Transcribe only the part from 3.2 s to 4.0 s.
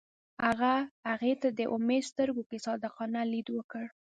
لید وکړ.